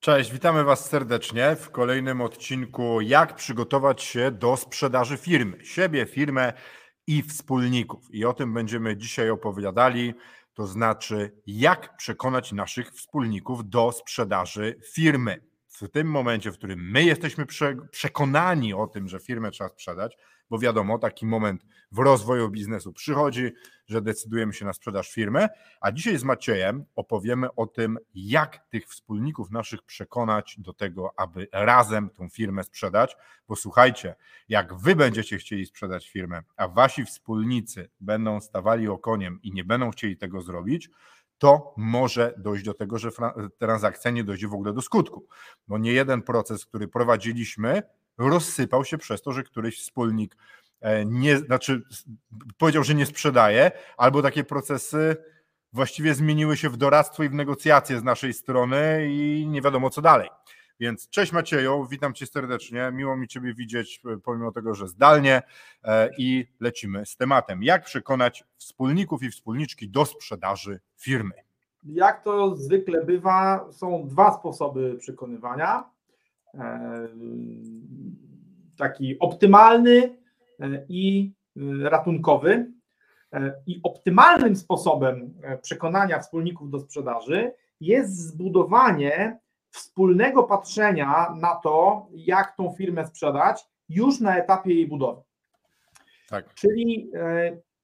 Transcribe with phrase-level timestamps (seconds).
[0.00, 6.52] Cześć, witamy Was serdecznie w kolejnym odcinku Jak przygotować się do sprzedaży firmy, siebie, firmę
[7.06, 8.14] i wspólników.
[8.14, 10.14] I o tym będziemy dzisiaj opowiadali,
[10.54, 15.44] to znaczy jak przekonać naszych wspólników do sprzedaży firmy.
[15.68, 17.46] W tym momencie, w którym my jesteśmy
[17.90, 20.16] przekonani o tym, że firmę trzeba sprzedać,
[20.50, 23.52] bo wiadomo, taki moment w rozwoju biznesu przychodzi,
[23.86, 25.48] że decydujemy się na sprzedaż firmy,
[25.80, 31.48] a dzisiaj z Maciejem opowiemy o tym, jak tych wspólników naszych przekonać do tego, aby
[31.52, 33.16] razem tą firmę sprzedać,
[33.48, 34.14] bo słuchajcie,
[34.48, 39.90] jak wy będziecie chcieli sprzedać firmę, a wasi wspólnicy będą stawali okoniem i nie będą
[39.90, 40.90] chcieli tego zrobić,
[41.38, 43.10] to może dojść do tego, że
[43.58, 45.26] transakcja nie dojdzie w ogóle do skutku.
[45.68, 47.82] Bo nie jeden proces, który prowadziliśmy,
[48.18, 50.36] rozsypał się przez to, że któryś wspólnik
[50.80, 51.82] e, nie, znaczy
[52.58, 55.16] powiedział, że nie sprzedaje, albo takie procesy
[55.72, 60.02] właściwie zmieniły się w doradztwo i w negocjacje z naszej strony i nie wiadomo co
[60.02, 60.28] dalej.
[60.80, 65.42] Więc cześć Macieju, witam Cię serdecznie, miło mi Ciebie widzieć, e, pomimo tego, że zdalnie
[65.84, 67.62] e, i lecimy z tematem.
[67.62, 71.34] Jak przekonać wspólników i wspólniczki do sprzedaży firmy?
[71.84, 75.84] Jak to zwykle bywa, są dwa sposoby przekonywania
[78.78, 80.18] taki optymalny
[80.60, 82.72] e, i e, ratunkowy.
[83.32, 89.38] E, I optymalnym sposobem przekonania wspólników do sprzedaży jest zbudowanie
[89.70, 95.22] wspólnego patrzenia na to, jak tą firmę sprzedać już na etapie jej budowy.
[96.28, 96.54] Tak.
[96.54, 97.10] Czyli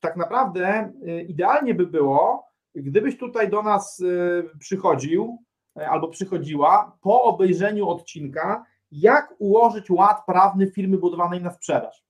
[0.00, 0.92] tak naprawdę
[1.28, 4.03] idealnie by było, gdybyś tutaj do nas
[4.58, 5.44] przychodził
[5.74, 12.04] albo przychodziła po obejrzeniu odcinka jak ułożyć ład prawny firmy budowanej na sprzedaż.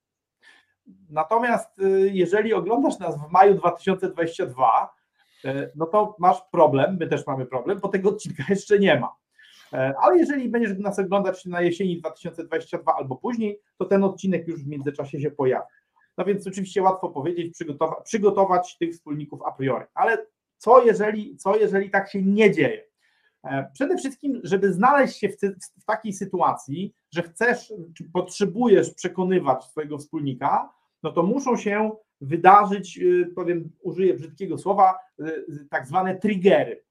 [1.10, 4.94] Natomiast y, jeżeli oglądasz nas w maju 2022,
[5.44, 9.14] y, no to masz problem, my też mamy problem, bo tego odcinka jeszcze nie ma.
[9.72, 14.64] E, ale jeżeli będziesz nas oglądać na jesieni 2022 albo później, to ten odcinek już
[14.64, 15.66] w międzyczasie się pojawi.
[16.18, 19.84] No więc oczywiście łatwo powiedzieć, przygotować, przygotować tych wspólników a priori.
[19.94, 20.26] Ale
[20.56, 22.84] co jeżeli, co jeżeli tak się nie dzieje?
[23.44, 25.36] E, przede wszystkim, żeby znaleźć się w,
[25.80, 30.72] w, takiej sytuacji, że chcesz, czy potrzebujesz przekonywać swojego wspólnika,
[31.02, 31.90] no to muszą się
[32.20, 36.84] wydarzyć, y, powiem, użyję brzydkiego słowa, y, tak zwane triggery.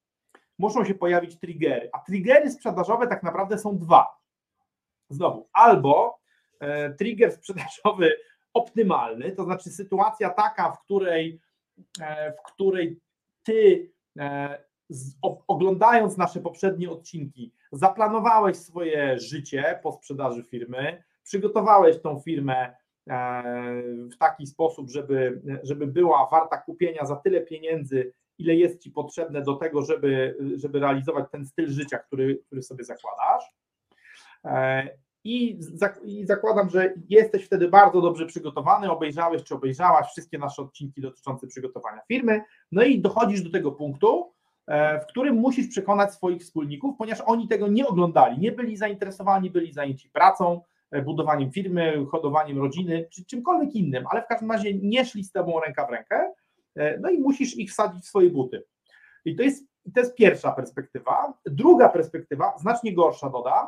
[0.58, 4.08] Muszą się pojawić triggery, a triggery sprzedażowe tak naprawdę są dwa.
[5.10, 6.20] Znowu, albo
[6.60, 8.12] e, trigger sprzedażowy
[8.54, 11.40] optymalny, to znaczy sytuacja taka, w której,
[12.02, 13.00] e, w której
[13.44, 13.92] ty
[15.48, 22.76] oglądając nasze poprzednie odcinki, zaplanowałeś swoje życie po sprzedaży firmy, przygotowałeś tą firmę
[23.10, 23.44] e,
[24.14, 29.42] w taki sposób, żeby, żeby była warta kupienia za tyle pieniędzy, ile jest ci potrzebne
[29.42, 33.44] do tego, żeby, żeby realizować ten styl życia, który, który sobie zakładasz.
[34.46, 34.90] E,
[35.24, 35.60] I,
[36.04, 41.48] I zakładam, że jesteś wtedy bardzo dobrze przygotowany, obejrzałeś czy obejrzałaś wszystkie nasze odcinki dotyczące
[41.48, 44.33] przygotowania firmy, no i dochodzisz do tego punktu,
[45.02, 49.74] w którym musisz przekonać swoich wspólników, ponieważ oni tego nie oglądali, nie byli zainteresowani, byli
[49.74, 55.06] zajęci pracą, e, budowaniem firmy, hodowaniem rodziny, czy czymkolwiek innym, ale w każdym razie nie
[55.06, 56.34] szli z tobą ręka w rękę,
[56.76, 58.64] e, no i musisz ich wsadzić w swoje buty.
[59.26, 61.34] I to jest, to jest pierwsza perspektywa.
[61.46, 63.68] Druga perspektywa, znacznie gorsza dodam,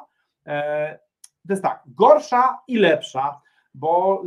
[1.48, 3.42] to jest tak, gorsza i lepsza,
[3.74, 4.24] bo,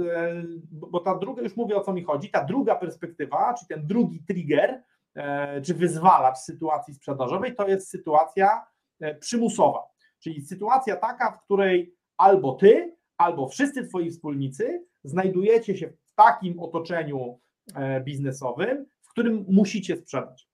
[0.71, 4.23] bo ta druga, już mówię o co mi chodzi, ta druga perspektywa, czy ten drugi
[4.29, 4.83] trigger,
[5.19, 8.67] E, czy wyzwalacz sytuacji sprzedażowej, to jest sytuacja
[9.01, 9.83] e, przymusowa,
[10.19, 16.61] czyli sytuacja taka, w której albo ty, albo wszyscy twoi wspólnicy znajdujecie się w takim
[16.61, 17.41] otoczeniu
[17.75, 20.49] e, biznesowym, w którym musicie sprzedać.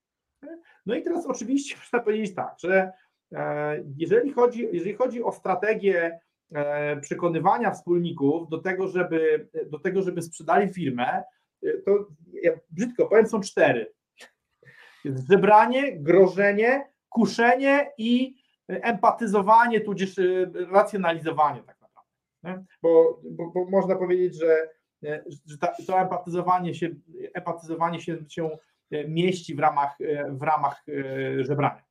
[0.85, 2.91] No i teraz oczywiście można powiedzieć tak, że
[3.97, 6.19] jeżeli chodzi, jeżeli chodzi o strategię
[7.01, 11.23] przekonywania wspólników do tego, żeby, do tego, żeby sprzedali firmę,
[11.85, 13.93] to ja brzydko powiem, są cztery.
[15.05, 18.35] Jest żebranie, grożenie, kuszenie i
[18.67, 22.65] empatyzowanie, tudzież y, racjonalizowanie tak naprawdę.
[22.81, 24.69] Bo, bo, bo można powiedzieć, że,
[25.03, 26.89] e, że ta, to empatyzowanie się,
[27.33, 28.57] empatyzowanie się, się
[28.91, 30.85] e, mieści w ramach, e, w ramach
[31.39, 31.83] żebrania.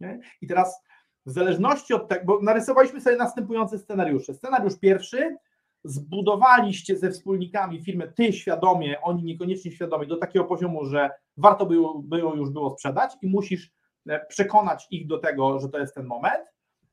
[0.00, 0.20] Nie?
[0.40, 0.82] I teraz
[1.26, 4.34] w zależności od tego, bo narysowaliśmy sobie następujące scenariusze.
[4.34, 5.36] Scenariusz pierwszy,
[5.84, 11.98] zbudowaliście ze wspólnikami firmę, ty świadomie, oni niekoniecznie świadomie, do takiego poziomu, że warto było,
[11.98, 13.72] było już było sprzedać i musisz
[14.08, 16.44] e, przekonać ich do tego, że to jest ten moment.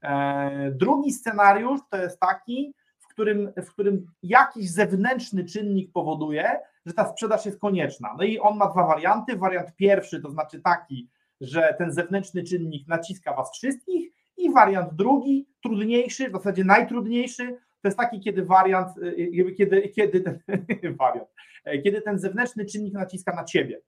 [0.03, 6.93] E, drugi scenariusz to jest taki, w którym, w którym jakiś zewnętrzny czynnik powoduje, że
[6.93, 8.15] ta sprzedaż jest konieczna.
[8.17, 9.37] No i on ma dwa warianty.
[9.37, 11.09] Wariant pierwszy to znaczy taki,
[11.41, 17.87] że ten zewnętrzny czynnik naciska was wszystkich, i wariant drugi, trudniejszy, w zasadzie najtrudniejszy, to
[17.87, 19.01] jest taki, kiedy wariant, y,
[19.47, 20.39] y, kiedy, kiedy ten
[20.99, 21.29] wariant,
[21.65, 23.81] e, kiedy ten zewnętrzny czynnik naciska na ciebie.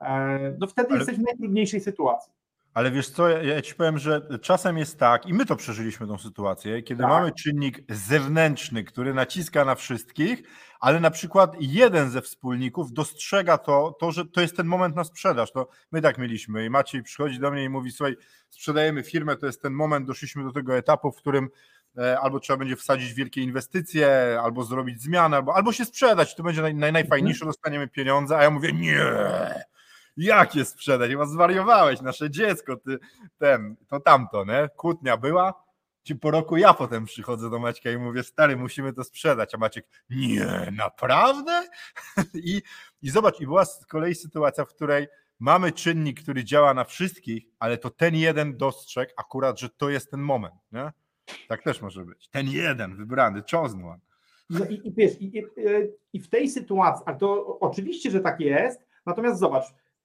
[0.00, 0.98] E, no wtedy Ale...
[0.98, 2.32] jesteś w najtrudniejszej sytuacji.
[2.76, 6.18] Ale wiesz co, ja, ci powiem, że czasem jest tak, i my to przeżyliśmy tą
[6.18, 7.10] sytuację, kiedy tak.
[7.10, 10.42] mamy czynnik zewnętrzny, który naciska na wszystkich,
[10.80, 15.04] ale na przykład jeden ze wspólników dostrzega to, to, że to jest ten moment na
[15.04, 15.52] sprzedaż.
[15.52, 18.16] To my tak mieliśmy i Maciej przychodzi do mnie i mówi, słuchaj,
[18.50, 21.48] sprzedajemy firmę, to jest ten moment, doszliśmy do tego etapu, w którym
[22.22, 26.62] albo trzeba będzie wsadzić wielkie inwestycje, albo zrobić zmianę, albo, albo się sprzedać, to będzie
[26.62, 27.48] naj, naj, najfajniejsze, mhm.
[27.48, 29.04] dostaniemy pieniądze, a ja mówię, nie,
[30.16, 31.10] Jakie sprzedać?
[31.10, 32.98] Chyba zwariowałeś, nasze dziecko, ty,
[33.38, 34.68] ten, to tamto, nie?
[34.76, 35.66] Kłótnia była,
[36.02, 39.58] ci po roku ja potem przychodzę do Maćka i mówię, stary, musimy to sprzedać, a
[39.58, 41.68] Maciek, nie, naprawdę?
[42.34, 42.62] I,
[43.02, 45.06] I zobacz, i była z kolei sytuacja, w której
[45.38, 50.10] mamy czynnik, który działa na wszystkich, ale to ten jeden dostrzegł akurat, że to jest
[50.10, 50.92] ten moment, nie?
[51.48, 52.28] Tak też może być.
[52.28, 54.00] Ten jeden wybrany, chosen one.
[54.50, 55.44] No i, i wiesz, i, i,
[56.12, 59.64] i w tej sytuacji, a to oczywiście, że tak jest, natomiast zobacz,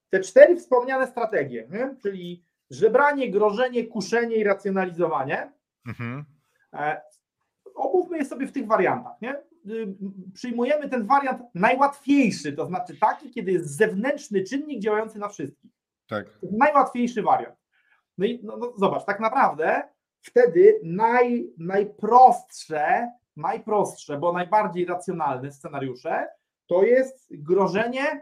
[0.09, 1.95] te cztery wspomniane strategie, nie?
[2.01, 5.51] czyli żebranie, grożenie, kuszenie i racjonalizowanie,
[5.87, 6.25] mhm.
[6.73, 7.01] E,
[7.75, 9.21] omówmy je sobie w tych wariantach.
[9.21, 9.35] Nie?
[9.69, 9.95] Y,
[10.33, 15.71] przyjmujemy ten wariant najłatwiejszy, to znaczy taki, kiedy jest zewnętrzny czynnik działający na wszystkich.
[16.07, 16.25] Tak.
[16.51, 17.55] Najłatwiejszy wariant.
[18.17, 19.83] No i no, no, zobacz, tak naprawdę
[20.21, 26.27] wtedy naj, najprostsze, najprostsze, bo najbardziej racjonalne scenariusze
[26.67, 28.21] to jest grożenie,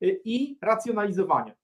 [0.00, 1.54] i racjonalizowanie.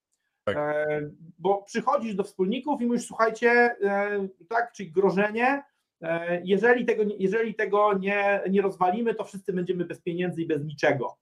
[0.45, 0.57] Tak.
[0.57, 1.01] E,
[1.39, 5.63] bo przychodzisz do wspólników i mówisz, słuchajcie, e, tak, czyli grożenie,
[6.03, 10.65] e, jeżeli tego, jeżeli tego nie, nie rozwalimy, to wszyscy będziemy bez pieniędzy i bez
[10.65, 11.17] niczego.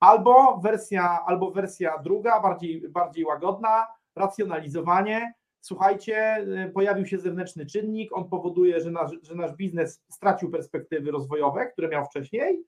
[0.00, 3.86] Albo wersja, albo wersja druga, bardziej, bardziej łagodna,
[4.16, 5.34] racjonalizowanie.
[5.60, 11.66] Słuchajcie, pojawił się zewnętrzny czynnik, on powoduje, że nasz, że nasz biznes stracił perspektywy rozwojowe,
[11.66, 12.64] które miał wcześniej,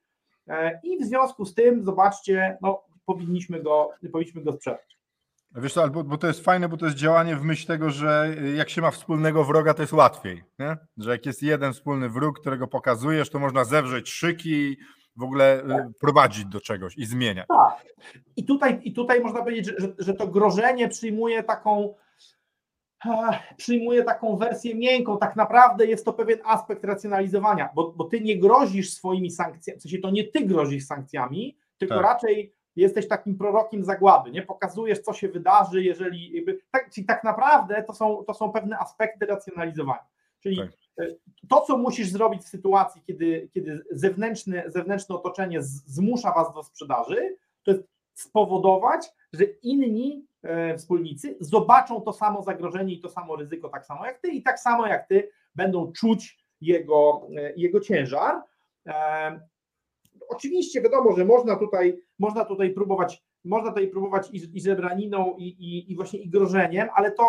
[0.83, 5.01] i w związku z tym, zobaczcie, no, powinniśmy go, powinniśmy go sprzedać.
[5.55, 8.37] Wiesz co, bo, bo to jest fajne, bo to jest działanie w myśl tego, że
[8.57, 10.43] jak się ma wspólnego wroga, to jest łatwiej.
[10.59, 10.77] Nie?
[10.97, 14.77] Że jak jest jeden wspólny wróg, którego pokazujesz, to można zewrzeć szyki,
[15.17, 15.87] w ogóle tak.
[16.01, 17.47] prowadzić do czegoś i zmieniać.
[17.49, 17.85] Tak.
[18.37, 21.95] I tutaj, i tutaj można powiedzieć, że, że to grożenie przyjmuje taką
[23.57, 25.19] przyjmuje taką wersję miękką.
[25.19, 29.83] Tak naprawdę jest to pewien aspekt racjonalizowania, bo, bo ty nie grozisz swoimi sankcjami, w
[29.83, 32.05] sensie to nie ty grozisz sankcjami, tylko tak.
[32.05, 36.33] raczej jesteś takim prorokiem zagłady, nie pokazujesz, co się wydarzy, jeżeli.
[36.33, 40.07] Jakby, tak, czyli tak naprawdę to są, to są pewne aspekty racjonalizowania.
[40.41, 40.69] Czyli tak.
[41.01, 41.07] E,
[41.49, 47.37] to, co musisz zrobić w sytuacji, kiedy, kiedy zewnętrzne, zewnętrzne otoczenie zmusza was do sprzedaży,
[47.63, 47.83] to jest
[48.21, 54.07] spowodować, że inni e, wspólnicy zobaczą to samo zagrożenie i to samo ryzyko tak samo
[54.07, 58.43] jak ty i tak samo jak ty będą czuć jego, e, jego ciężar.
[60.29, 65.45] Oczywiście wiadomo, że można tutaj, można tutaj próbować, można tutaj próbować i, i żebraniną, i,
[65.45, 67.25] i, i właśnie i grożeniem, ale to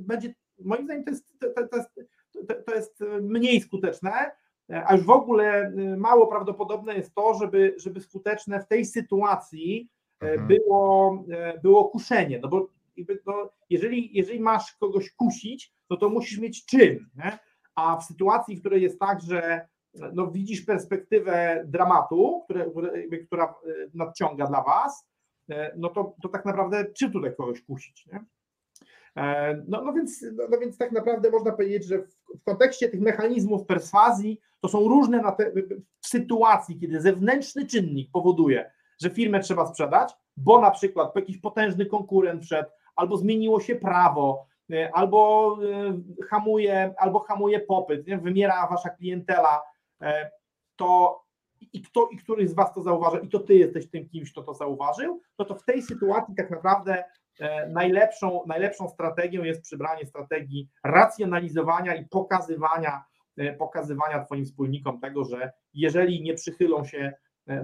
[0.00, 1.90] będzie, moim zdaniem, to jest, to, to, jest,
[2.66, 4.30] to jest mniej skuteczne,
[4.86, 9.88] a już w ogóle mało prawdopodobne jest to, żeby, żeby skuteczne w tej sytuacji
[10.22, 10.46] mhm.
[10.46, 11.24] było,
[11.62, 12.68] było kuszenie, no bo
[13.26, 17.38] no, jeżeli, jeżeli masz kogoś kusić, no to musisz mieć czym, nie?
[17.74, 22.70] a w sytuacji, w której jest tak, że no, widzisz perspektywę dramatu, które,
[23.26, 23.54] która e,
[23.94, 25.06] nadciąga dla Was,
[25.50, 28.24] e, no to, to tak naprawdę czy tutaj kogoś kusić, nie?
[29.16, 33.00] E, no, no, więc, no, no, więc tak naprawdę można powiedzieć, że w, kontekście tych
[33.00, 35.52] mechanizmów perswazji to są różne na te,
[36.00, 38.70] w sytuacji, kiedy zewnętrzny czynnik powoduje,
[39.02, 44.46] że firmę trzeba sprzedać, bo na przykład jakiś potężny konkurent wszedł, albo zmieniło się prawo,
[44.92, 45.58] albo
[46.30, 48.18] hamuje, albo hamuje popyt, nie?
[48.18, 49.62] wymiera wasza klientela,
[50.02, 50.30] E,
[50.76, 51.22] to
[51.72, 54.42] i kto i któryś z Was to zauważy, i to Ty jesteś tym kimś, kto
[54.42, 57.04] to zauważył, no to w tej sytuacji tak naprawdę
[57.68, 63.04] najlepszą, najlepszą strategią jest przybranie strategii racjonalizowania i pokazywania,
[63.58, 67.12] pokazywania Twoim wspólnikom tego, że jeżeli nie przychylą się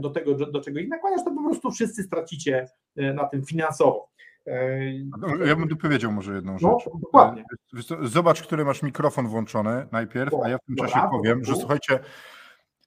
[0.00, 2.66] do tego, do czego ich nakłaniasz, to po prostu wszyscy stracicie
[2.96, 4.08] na tym finansowo.
[5.46, 6.86] Ja bym tu powiedział może jedną rzecz.
[6.86, 7.44] No, dokładnie.
[8.02, 12.00] Zobacz, który masz mikrofon włączony najpierw, a ja w tym Dobra, czasie powiem, że słuchajcie,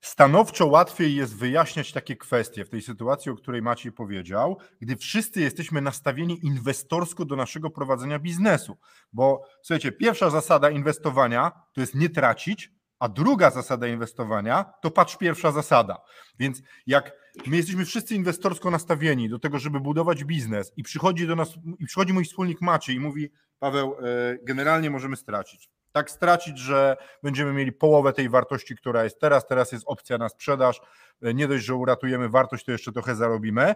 [0.01, 5.41] stanowczo łatwiej jest wyjaśniać takie kwestie w tej sytuacji, o której Maciej powiedział, gdy wszyscy
[5.41, 8.77] jesteśmy nastawieni inwestorsko do naszego prowadzenia biznesu.
[9.13, 12.71] Bo słuchajcie, pierwsza zasada inwestowania to jest nie tracić,
[13.01, 16.01] a druga zasada inwestowania to patrz pierwsza zasada.
[16.39, 17.11] Więc jak
[17.47, 21.85] my jesteśmy wszyscy inwestorsko nastawieni do tego, żeby budować biznes i przychodzi do nas, i
[21.85, 25.69] przychodzi mój wspólnik Maciej i mówi, Paweł, e, generalnie możemy stracić.
[25.91, 30.29] Tak stracić, że będziemy mieli połowę tej wartości, która jest teraz, teraz jest opcja na
[30.29, 30.81] sprzedaż,
[31.21, 33.75] e, nie dość, że uratujemy wartość, to jeszcze trochę zarobimy,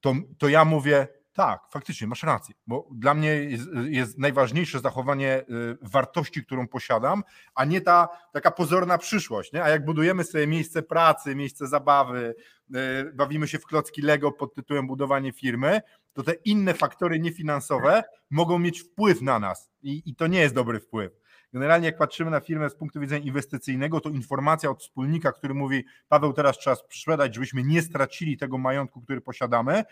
[0.00, 5.40] to, to ja mówię, tak, faktycznie, masz rację, bo dla mnie jest, jest najważniejsze zachowanie
[5.40, 7.22] y, wartości, którą posiadam,
[7.54, 9.52] a nie ta taka pozorna przyszłość.
[9.52, 9.64] Nie?
[9.64, 12.34] A jak budujemy sobie miejsce pracy, miejsce zabawy,
[12.74, 15.80] y, bawimy się w klocki Lego pod tytułem budowanie firmy,
[16.12, 20.54] to te inne faktory niefinansowe mogą mieć wpływ na nas i, i to nie jest
[20.54, 21.12] dobry wpływ.
[21.52, 25.84] Generalnie jak patrzymy na firmę z punktu widzenia inwestycyjnego, to informacja od wspólnika, który mówi
[26.08, 29.84] Paweł, teraz trzeba sprzedać, żebyśmy nie stracili tego majątku, który posiadamy,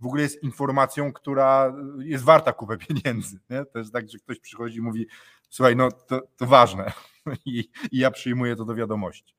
[0.00, 3.40] w ogóle jest informacją, która jest warta kupę pieniędzy.
[3.50, 3.64] Nie?
[3.64, 5.06] To jest tak, że ktoś przychodzi i mówi,
[5.48, 6.92] słuchaj, no to, to ważne
[7.44, 9.34] I, i ja przyjmuję to do wiadomości.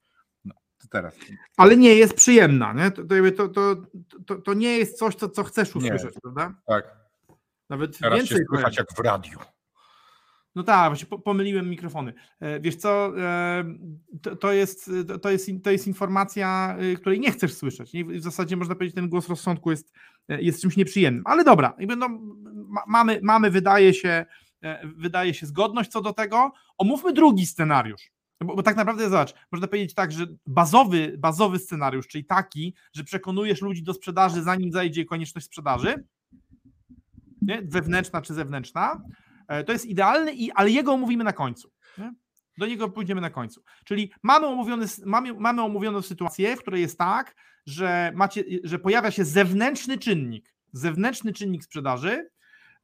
[0.46, 1.16] No, to teraz.
[1.58, 2.92] Ale nie jest przyjemna, nie?
[2.92, 3.04] To,
[3.48, 3.76] to,
[4.26, 6.56] to, to, nie jest coś, co, co chcesz usłyszeć, prawda?
[6.66, 6.96] Tak,
[7.70, 9.40] Nawet teraz więcej się słychać jak w radiu.
[10.58, 12.14] No tak, właśnie po- pomyliłem mikrofony.
[12.40, 13.66] E, Wiesz co, e,
[14.40, 17.96] to, jest, to, jest, to jest informacja, y, której nie chcesz słyszeć.
[17.96, 19.94] I w zasadzie można powiedzieć, ten głos rozsądku jest,
[20.30, 21.24] jest czymś nieprzyjemnym.
[21.26, 22.10] Ale dobra, no,
[22.68, 24.26] ma, mamy, mamy wydaje, się,
[24.64, 26.52] e, wydaje się zgodność co do tego.
[26.78, 28.12] Omówmy drugi scenariusz.
[28.44, 33.04] Bo, bo tak naprawdę zobacz, można powiedzieć tak, że bazowy, bazowy scenariusz, czyli taki, że
[33.04, 36.04] przekonujesz ludzi do sprzedaży, zanim zajdzie konieczność sprzedaży,
[37.42, 37.62] nie?
[37.62, 39.02] wewnętrzna czy zewnętrzna,
[39.48, 41.72] E, To jest idealny, i, ale jego omówimy na końcu.
[41.98, 42.14] Nie?
[42.58, 43.64] Do niego pójdziemy na końcu.
[43.86, 47.36] Czyli mamy, omówiony, mamy, mamy omówioną sytuację, w której jest tak,
[47.66, 52.30] że, macie, że pojawia się zewnętrzny czynnik, zewnętrzny czynnik sprzedaży,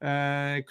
[0.02, 0.64] e,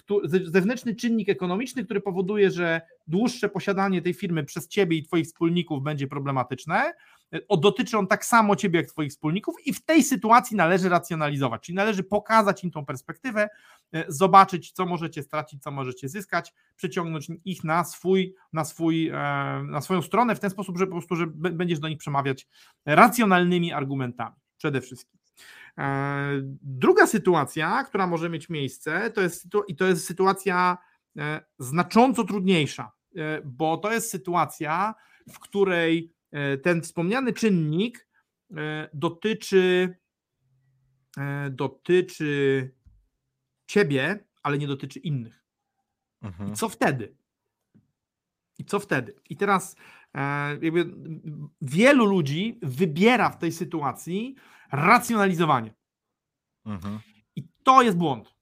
[0.43, 5.83] zewnętrzny czynnik ekonomiczny, który powoduje, że dłuższe posiadanie tej firmy przez ciebie i twoich wspólników
[5.83, 6.93] będzie problematyczne.
[7.47, 11.61] O, dotyczy on tak samo ciebie jak twoich wspólników i w tej sytuacji należy racjonalizować,
[11.61, 13.49] czyli należy pokazać im tą perspektywę,
[13.93, 19.13] e, zobaczyć, co możecie stracić, co możecie zyskać, przyciągnąć ich na swój, na swój, e,
[19.63, 22.47] na swoją stronę w ten sposób, że po prostu że będziesz do nich przemawiać
[22.85, 25.19] racjonalnymi argumentami przede wszystkim.
[25.77, 26.29] E,
[26.61, 30.77] Druga sytuacja, która może mieć miejsce, to jest, i to jest sytuacja
[31.59, 32.91] znacząco trudniejsza,
[33.45, 34.95] bo to jest sytuacja,
[35.29, 36.13] w której
[36.63, 38.07] ten wspomniany czynnik
[38.57, 39.95] e, dotyczy
[41.17, 42.71] e, dotyczy
[43.67, 45.45] ciebie, ale nie dotyczy innych.
[46.21, 46.49] Mhm.
[46.49, 47.15] I co wtedy?
[48.57, 49.15] I co wtedy?
[49.29, 49.75] I teraz
[50.15, 50.93] e, jakby
[51.61, 54.35] wielu ludzi wybiera w tej sytuacji
[54.71, 55.73] racjonalizowanie.
[56.65, 56.99] Mhm.
[57.35, 58.35] I to jest błąd.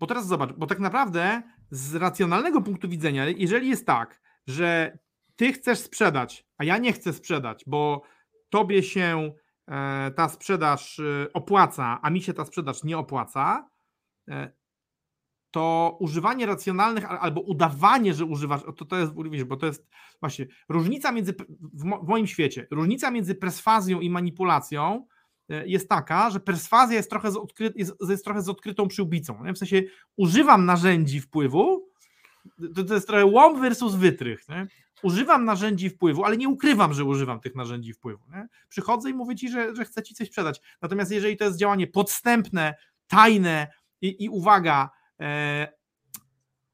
[0.00, 4.98] Bo teraz zobacz, bo tak naprawdę z racjonalnego punktu widzenia, jeżeli jest tak, że
[5.36, 8.02] ty chcesz sprzedać, a ja nie chcę sprzedać, bo
[8.50, 9.32] tobie się
[9.68, 13.68] e, ta sprzedaż e, opłaca, a mi się ta sprzedaż nie opłaca,
[14.30, 14.52] e,
[15.50, 19.12] to używanie racjonalnych al- albo udawanie, że używasz, to, to jest,
[19.46, 19.86] bo to jest
[20.20, 25.06] właśnie różnica między, w, w moim świecie, różnica między perswazją i manipulacją
[25.48, 29.44] jest taka, że perswazja jest trochę z, odkry, jest, jest trochę z odkrytą przyłbicą.
[29.44, 29.52] Nie?
[29.52, 29.82] W sensie
[30.16, 31.83] używam narzędzi wpływu,
[32.74, 34.48] to, to jest trochę łom versus wytrych.
[34.48, 34.66] Nie?
[35.02, 38.24] Używam narzędzi wpływu, ale nie ukrywam, że używam tych narzędzi wpływu.
[38.32, 38.48] Nie?
[38.68, 40.60] Przychodzę i mówię ci, że, że chcę ci coś sprzedać.
[40.82, 42.74] Natomiast jeżeli to jest działanie podstępne,
[43.06, 43.68] tajne
[44.00, 45.68] i, i uwaga, e,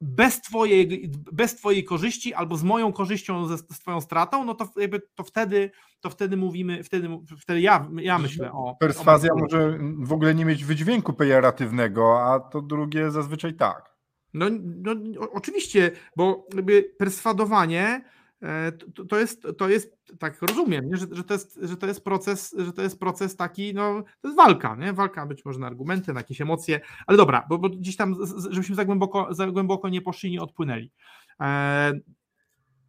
[0.01, 4.69] bez twojej, bez twojej korzyści albo z moją korzyścią, ze, z twoją stratą, no to
[4.77, 7.09] jakby to wtedy, to wtedy mówimy, wtedy,
[7.41, 8.77] wtedy ja, ja myślę o...
[8.81, 13.90] Perswazja o może w ogóle nie mieć wydźwięku pejoratywnego, a to drugie zazwyczaj tak.
[14.35, 14.93] No, no
[15.33, 18.05] oczywiście, bo jakby perswadowanie
[18.43, 20.97] e, to, to, jest, to jest, tak rozumiem, nie?
[20.97, 24.29] Że, że, to jest, że to jest proces, że to jest proces taki, no to
[24.29, 24.93] jest walka, nie?
[24.93, 28.17] Walka być może na argumenty, na jakieś emocje, ale dobra, bo, bo gdzieś tam,
[28.51, 30.93] żebyśmy za głęboko, za głęboko nie poszli, nie odpłynęli.
[31.41, 31.93] E,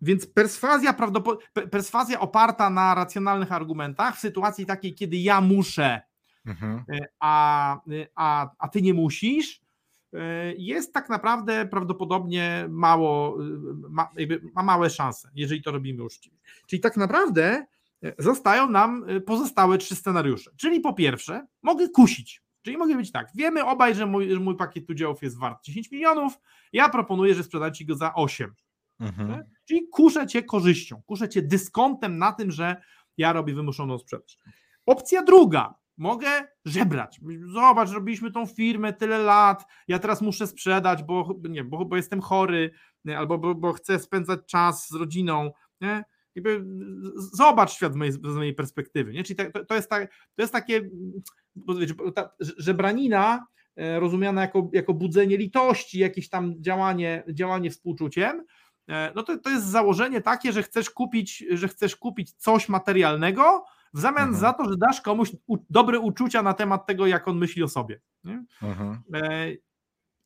[0.02, 0.96] więc perswazja,
[1.72, 6.02] perswazja oparta na racjonalnych argumentach w sytuacji takiej, kiedy ja muszę,
[6.46, 6.84] Mhm.
[6.90, 7.80] E, a,
[8.16, 9.62] a, a ty nie musisz, e,
[10.58, 13.48] jest tak naprawdę prawdopodobnie mało, e,
[13.90, 14.10] ma,
[14.56, 16.38] ma małe szanse, jeżeli to robimy uczciwie.
[16.68, 17.66] Czyli tak naprawdę
[18.04, 20.52] e, zostają nam e, pozostałe trzy scenariusze.
[20.58, 22.42] Czyli po pierwsze, mogę kusić.
[22.62, 25.92] Czyli mogę być tak, wiemy obaj, że mój, że mój pakiet udziałów jest wart 10
[25.92, 26.34] milionów,
[26.74, 28.54] ja proponuję, że sprzedać ci go za 8.
[29.00, 29.44] Mhm.
[29.66, 32.76] Czyli kuszę cię korzyścią, kuszę cię dyskontem na tym, że
[33.18, 34.38] ja robię wymuszoną sprzedaż.
[34.86, 37.20] Opcja druga, mogę żebrać.
[37.54, 42.22] Zobacz, robiliśmy tą firmę tyle lat, ja teraz muszę sprzedać, bo, nie, bo, bo jestem
[42.22, 42.72] chory,
[43.06, 45.52] nie, albo bo, bo, chcę spędzać czas z rodziną.
[45.82, 46.04] Nie?
[46.36, 46.66] Jakby
[47.16, 49.14] zobacz świat z mojej, z mojej perspektywy.
[49.14, 49.24] Nie?
[49.24, 50.90] Czyli to, to, jest tak, to jest takie,
[51.80, 58.44] wiecie, ta żebranina e, rozumiana jako, jako budzenie litości, jakieś tam działanie, działanie współczuciem,
[58.90, 63.66] e, no to, to jest założenie takie, że chcesz kupić, że chcesz kupić coś materialnego,
[63.94, 64.40] w zamian mhm.
[64.40, 67.68] za to, że dasz komuś u, dobre uczucia na temat tego, jak on myśli o
[67.68, 68.02] sobie.
[68.62, 69.04] Mhm.
[69.14, 69.52] E,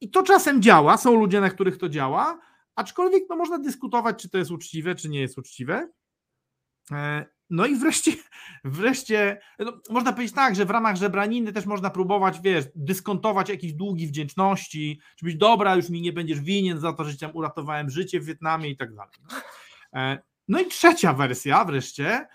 [0.01, 2.39] I to czasem działa, są ludzie, na których to działa,
[2.75, 5.89] aczkolwiek no, można dyskutować, czy to jest uczciwe, czy nie jest uczciwe.
[6.91, 8.11] E, no i wreszcie,
[8.63, 13.73] wreszcie no, można powiedzieć tak, że w ramach żebraniny też można próbować, wiesz, dyskontować jakieś
[13.73, 17.89] długi wdzięczności, czy być dobra, już mi nie będziesz winien za to, że ci uratowałem
[17.89, 19.13] życie w Wietnamie i tak dalej.
[19.23, 19.37] No,
[20.01, 22.27] e, no i trzecia wersja wreszcie,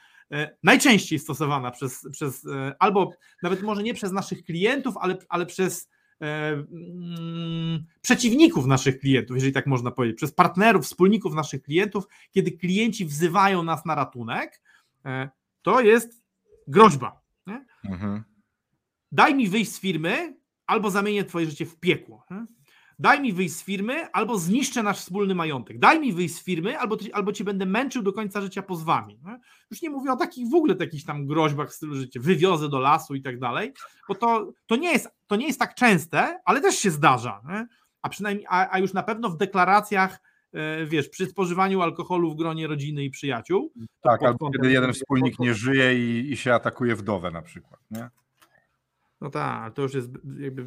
[0.62, 5.90] najczęściej stosowana przez, przez e, albo nawet może nie przez naszych klientów, ale, ale przez
[6.20, 12.52] e, mm, przeciwników naszych klientów, jeżeli tak można powiedzieć, przez partnerów, wspólników naszych klientów, kiedy
[12.52, 14.62] klienci wzywają nas na ratunek,
[15.62, 16.22] to jest
[16.68, 17.22] groźba.
[17.84, 18.22] Mhm.
[19.12, 22.24] Daj mi wyjść z firmy, albo zamienię twoje życie w piekło.
[23.00, 25.78] Daj mi wyjść z firmy, albo zniszczę nasz wspólny majątek.
[25.78, 29.20] Daj mi wyjść z firmy, albo, albo cię będę męczył do końca życia pozwami.
[29.24, 29.38] Nie?
[29.70, 32.78] Już nie mówię o takich w ogóle takich tam groźbach w stylu życia, wywiozę do
[32.78, 33.72] lasu i tak dalej,
[34.08, 37.42] bo to, to, nie, jest, to nie jest tak częste, ale też się zdarza.
[37.48, 37.66] Nie?
[38.02, 40.20] A przynajmniej, a, a już na pewno w deklaracjach
[40.52, 43.72] e, wiesz, przy spożywaniu alkoholu w gronie rodziny i przyjaciół.
[44.00, 48.08] Tak, albo kiedy jeden wspólnik nie żyje i, i się atakuje wdowę na przykład, nie?
[49.20, 50.66] No tak, to już jest jakby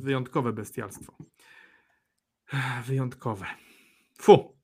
[0.00, 1.12] wyjątkowe bestialstwo.
[2.86, 3.46] Wyjątkowe.
[4.18, 4.56] Fu.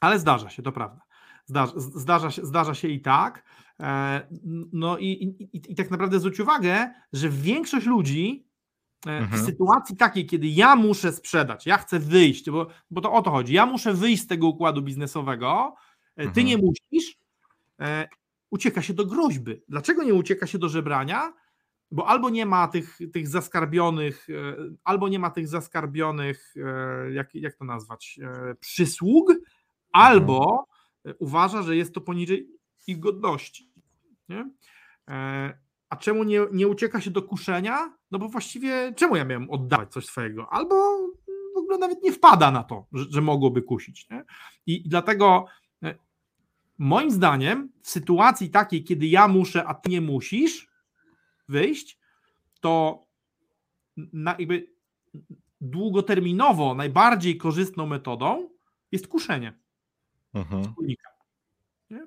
[0.00, 1.00] Ale zdarza się, to prawda.
[1.46, 3.44] Zdarza, zdarza, się, zdarza się i tak.
[3.80, 4.26] E,
[4.72, 8.46] no i, i, i tak naprawdę zwróć uwagę, że większość ludzi
[9.06, 9.42] e, mhm.
[9.42, 13.30] w sytuacji takiej, kiedy ja muszę sprzedać, ja chcę wyjść, bo, bo to o to
[13.30, 15.74] chodzi, ja muszę wyjść z tego układu biznesowego,
[16.16, 16.46] e, ty mhm.
[16.46, 17.16] nie musisz,
[18.50, 19.62] ucieka się do groźby.
[19.68, 21.32] Dlaczego nie ucieka się do żebrania?
[21.94, 27.34] Bo albo nie ma tych, tych zaskarbionych, e, albo nie ma tych zaskarbionych, e, jak,
[27.34, 29.32] jak to nazwać, e, przysług,
[29.92, 30.66] albo
[31.18, 32.48] uważa, że jest to poniżej
[32.86, 33.72] ich godności.
[34.28, 34.50] Nie?
[35.88, 37.94] A czemu nie, nie ucieka się do kuszenia?
[38.10, 40.52] No bo właściwie czemu ja miałem oddawać coś swojego?
[40.52, 40.74] Albo
[41.54, 44.10] w ogóle nawet nie wpada na to, że, że mogłoby kusić.
[44.10, 44.24] Nie?
[44.66, 45.46] I dlatego
[46.78, 50.73] moim zdaniem w sytuacji takiej, kiedy ja muszę, a ty nie musisz,
[51.48, 51.98] wyjść,
[52.60, 53.04] to
[53.96, 54.74] na, jakby
[55.60, 58.48] długoterminowo najbardziej korzystną metodą
[58.92, 59.58] jest kuszenie
[60.34, 60.64] mhm.
[60.64, 61.10] wspólnika.
[61.90, 62.06] Nie?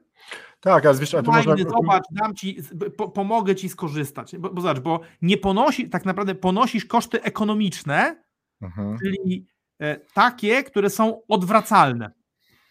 [0.60, 1.56] Tak, ale wiesz, a tu można...
[1.58, 2.58] Zobacz, dam ci,
[2.97, 4.38] po, pomogę ci skorzystać.
[4.38, 8.23] Bo, bo zobacz, bo nie ponosi, tak naprawdę ponosisz koszty ekonomiczne,
[8.62, 8.97] mhm.
[9.00, 9.47] czyli
[9.80, 12.12] e, takie, które są odwracalne,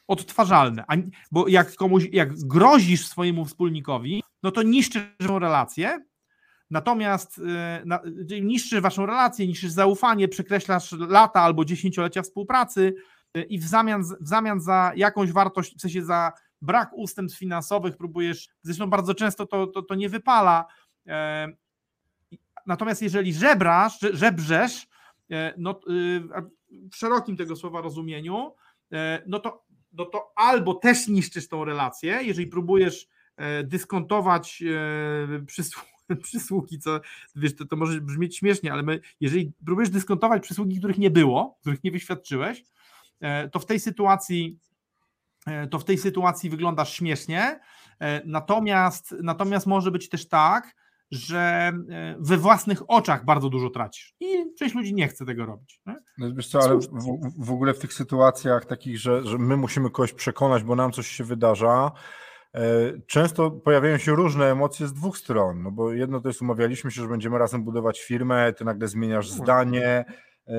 [0.06, 0.84] odtwarzalne.
[0.88, 0.94] A,
[1.30, 6.04] bo jak komuś, jak grozisz swojemu wspólnikowi, no to niszczysz relację,
[6.70, 7.40] Natomiast
[8.30, 12.94] y, niszczysz waszą relację, niszczysz zaufanie, przekreślasz lata albo dziesięciolecia współpracy
[13.36, 17.96] y, i w zamian, w zamian za jakąś wartość, w sensie za brak ustępstw finansowych
[17.96, 20.66] próbujesz, zresztą bardzo często to, to, to nie wypala.
[21.06, 21.48] E,
[22.66, 24.86] natomiast jeżeli żebrasz, żebrzesz,
[25.30, 26.22] e, no, y,
[26.92, 28.54] w szerokim tego słowa rozumieniu,
[28.92, 33.08] e, no to, no to albo też niszczysz tą relację, jeżeli próbujesz
[33.64, 34.62] dyskontować
[35.46, 37.00] przysługi przysługi, co
[37.36, 41.56] wiesz, to, to może brzmieć śmiesznie, ale my, jeżeli próbujesz dyskontować przysługi, których nie było,
[41.60, 42.64] których nie wyświadczyłeś,
[43.20, 44.58] e, to w tej sytuacji
[45.46, 47.60] e, to w tej sytuacji wyglądasz śmiesznie.
[48.00, 50.76] E, natomiast, natomiast może być też tak,
[51.10, 51.72] że
[52.18, 54.14] we własnych oczach bardzo dużo tracisz.
[54.20, 55.80] I część ludzi nie chce tego robić.
[55.86, 55.96] Nie?
[56.18, 56.88] No wiesz co, ale w,
[57.38, 61.06] w, ogóle w tych sytuacjach takich, że, że my musimy kogoś przekonać, bo nam coś
[61.06, 61.92] się wydarza,
[63.06, 67.02] często pojawiają się różne emocje z dwóch stron, no bo jedno to jest umawialiśmy się,
[67.02, 70.04] że będziemy razem budować firmę, ty nagle zmieniasz zdanie,
[70.48, 70.54] e,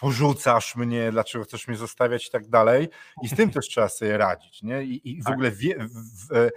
[0.00, 2.88] porzucasz mnie, dlaczego chcesz mnie zostawiać i tak dalej.
[3.22, 4.62] I z tym też trzeba sobie radzić.
[4.62, 4.84] Nie?
[4.84, 5.34] I, i w tak.
[5.34, 6.50] ogóle wie, w, w,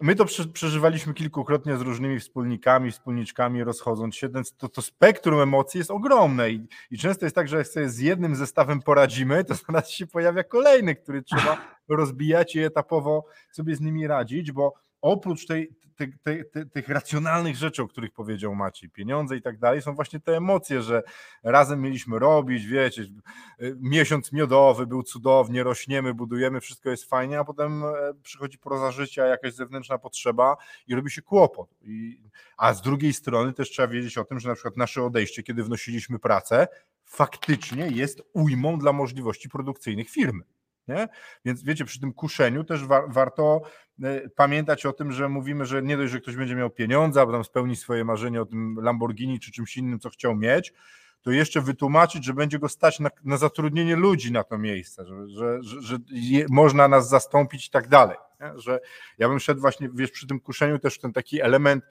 [0.00, 4.28] my to przeżywaliśmy kilkukrotnie z różnymi wspólnikami, wspólniczkami, rozchodząc się.
[4.58, 7.98] To, to spektrum emocji jest ogromne i, i często jest tak, że jak sobie z
[7.98, 11.58] jednym zestawem poradzimy, to zaraz się pojawia kolejny, który trzeba
[11.88, 16.18] rozbijać i etapowo sobie z nimi radzić, bo oprócz tej, tych,
[16.52, 20.36] tych, tych racjonalnych rzeczy, o których powiedział Maciej, pieniądze i tak dalej, są właśnie te
[20.36, 21.02] emocje, że
[21.42, 23.02] razem mieliśmy robić, wiecie,
[23.76, 29.26] miesiąc miodowy był cudownie, rośniemy, budujemy, wszystko jest fajnie, a potem e, przychodzi proza życia,
[29.26, 31.74] jakaś zewnętrzna potrzeba i robi się kłopot.
[31.82, 32.22] I,
[32.56, 35.62] a z drugiej strony też trzeba wiedzieć o tym, że na przykład nasze odejście, kiedy
[35.64, 36.68] wnosiliśmy pracę,
[37.04, 40.44] faktycznie jest ujmą dla możliwości produkcyjnych firmy.
[40.90, 41.08] Nie?
[41.44, 43.62] Więc wiecie, przy tym kuszeniu też wa warto
[44.02, 47.32] e, pamiętać o tym, że mówimy, że nie dość, że ktoś będzie miał pieniądze, albo
[47.32, 50.72] tam spełni swoje marzenie o tym Lamborghini czy czymś innym, co chciał mieć,
[51.22, 55.28] to jeszcze wytłumaczyć, że będzie go stać na, na zatrudnienie ludzi na to miejsce, że,
[55.28, 58.16] że, że, że je, można nas zastąpić i tak dalej.
[58.40, 58.52] Nie?
[58.58, 58.80] Że
[59.18, 61.84] ja bym szedł właśnie, wiesz, przy tym kuszeniu też w ten taki element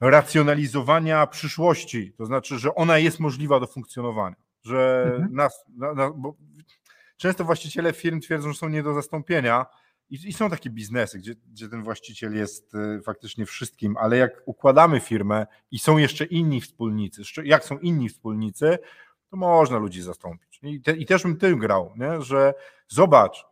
[0.00, 5.34] racjonalizowania przyszłości, to znaczy, że ona jest możliwa do funkcjonowania, że mhm.
[5.34, 6.34] nas, na, na, bo
[7.20, 9.66] często właściciele firm twierdzą, że są nie do zastąpienia
[10.10, 14.42] i, i są takie biznesy, gdzie, gdzie ten właściciel jest y, faktycznie wszystkim, ale jak
[14.46, 18.78] układamy firmę i są jeszcze inni wspólnicy, jak są inni wspólnicy,
[19.30, 20.60] to można ludzi zastąpić.
[20.62, 22.22] I, te, i też bym tym grał, nie?
[22.22, 22.54] że
[22.88, 23.46] zobacz,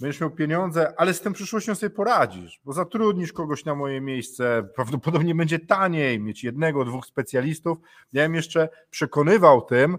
[0.00, 4.68] będziesz miał pieniądze, ale z tą przyszłością sobie poradzisz, bo zatrudnisz kogoś na moje miejsce,
[4.74, 7.78] prawdopodobnie będzie taniej mieć jednego, dwóch specjalistów.
[8.12, 9.98] Ja bym jeszcze przekonywał tym,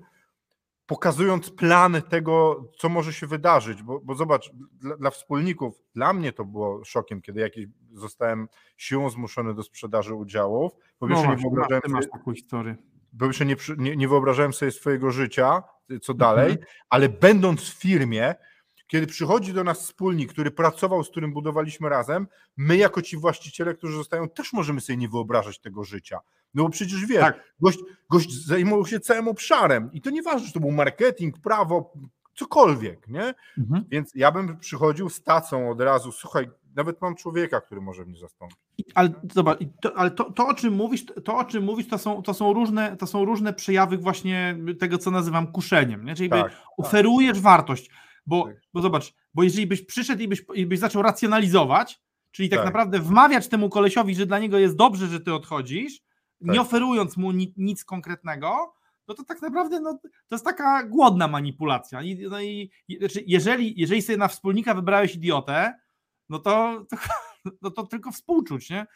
[0.92, 4.52] pokazując plan tego, co może się wydarzyć, bo, bo zobacz,
[4.82, 10.14] dla, dla, wspólników, dla mnie to było szokiem, kiedy jakieś zostałem siłą zmuszony do sprzedaży
[10.14, 12.76] udziałów, bo no właśnie, nie wyobrażałem masz, sobie, taką historię.
[13.14, 15.64] Bo jeszcze nie, nie, nie wyobrażałem sobie swojego życia,
[16.02, 16.68] co dalej, mhm.
[16.90, 18.36] ale będąc w firmie,
[18.88, 22.28] kiedy przychodzi do nas wspólnik, który pracował, z którym budowaliśmy razem,
[22.58, 26.20] my jako ci właściciele, którzy zostają, też możemy sobie nie wyobrażać tego życia.
[26.54, 27.54] No bo przecież wiesz, tak.
[27.60, 31.94] gość, gość zajmował się całym obszarem i to nieważne, czy to był marketing, prawo,
[32.36, 33.34] cokolwiek, nie?
[33.58, 33.86] Mhm.
[33.90, 38.18] Więc ja bym przychodził z tacą od razu, słuchaj, nawet mam człowieka, który może mnie
[38.18, 38.58] zastąpić.
[38.96, 42.22] Ale zobacz, to, ale to, to, o czym mówisz, to o czym mówisz, to są,
[42.22, 46.16] to są różne, to są różne przejawy właśnie tego, co nazywam kuszeniem, nie?
[46.16, 47.44] Czyli tak, oferujesz tak.
[47.44, 47.90] wartość
[48.26, 48.62] bo, tak.
[48.74, 52.66] bo zobacz, bo jeżeli byś przyszedł i byś, i byś zaczął racjonalizować, czyli tak, tak,
[52.66, 56.02] naprawdę wmawiać temu kolesiowi, że dla niego jest dobrze, że ty odchodzisz,
[56.46, 56.54] tak.
[56.54, 58.74] nie oferując mu ni, nic konkretnego,
[59.08, 62.02] no to tak naprawdę no, to jest taka głodna manipulacja.
[62.02, 65.74] I, no i znaczy, jeżeli, jeżeli sobie na wspólnika wybrałeś idiotę,
[66.30, 66.98] no to, to,
[67.62, 68.88] no to tylko współczuć, nie?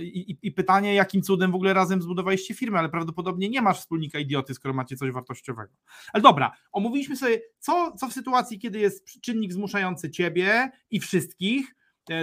[0.00, 4.18] I, I, pytanie, jakim cudem w ogóle razem zbudowaliście firmę, ale prawdopodobnie nie masz wspólnika
[4.18, 5.72] idioty, skoro macie coś wartościowego.
[6.12, 11.74] Ale dobra, omówiliśmy sobie, co, co w sytuacji, kiedy jest czynnik zmuszający ciebie i wszystkich,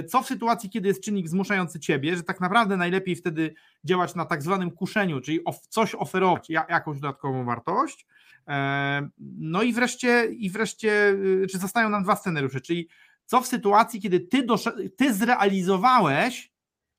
[0.07, 4.25] co w sytuacji, kiedy jest czynnik zmuszający ciebie, że tak naprawdę najlepiej wtedy działać na
[4.25, 5.39] tak zwanym kuszeniu, czyli
[5.69, 8.07] coś oferować, jakąś dodatkową wartość.
[8.47, 12.89] E, no i wreszcie, i wreszcie, y, czy zostają nam dwa scenariusze, czyli
[13.25, 14.45] co w sytuacji, kiedy ty,
[14.97, 16.51] ty zrealizowałeś,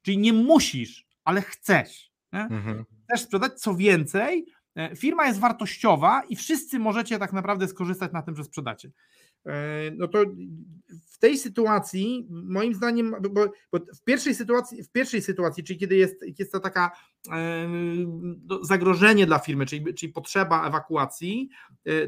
[0.03, 2.13] czyli nie musisz, ale chcesz.
[2.33, 2.85] Mhm.
[3.05, 8.23] Chcesz sprzedać, co więcej, e, firma jest wartościowa i wszyscy możecie tak naprawdę skorzystać na
[8.23, 8.91] tym, że sprzedacie.
[9.47, 10.25] E, no to
[11.13, 15.97] w tej sytuacji, moim zdaniem, bo, bo, w pierwszej sytuacji, w pierwszej sytuacji, czyli kiedy
[15.97, 16.91] jest, jest to taka
[17.33, 17.69] e,
[18.63, 21.49] zagrożenie dla firmy, czyli, czyli potrzeba ewakuacji,